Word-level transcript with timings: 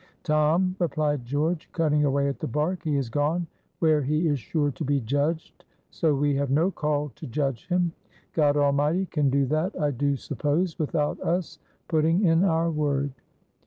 "Tom," 0.23 0.75
replied 0.79 1.25
George, 1.25 1.69
cutting 1.73 2.05
away 2.05 2.27
at 2.27 2.39
the 2.39 2.47
bark, 2.47 2.81
"he 2.81 2.95
is 2.95 3.07
gone 3.07 3.45
where 3.77 4.01
he 4.01 4.27
is 4.27 4.39
sure 4.39 4.71
to 4.71 4.83
be 4.83 4.99
judged; 4.99 5.63
so 5.91 6.15
we 6.15 6.33
have 6.33 6.49
no 6.49 6.71
call 6.71 7.09
to 7.09 7.27
judge 7.27 7.67
him. 7.67 7.91
God 8.33 8.57
Almighty 8.57 9.05
can 9.05 9.29
do 9.29 9.45
that, 9.45 9.79
I 9.79 9.91
do 9.91 10.15
suppose, 10.17 10.79
without 10.79 11.19
us 11.19 11.59
putting 11.87 12.23
in 12.25 12.43
our 12.43 12.71
word." 12.71 13.11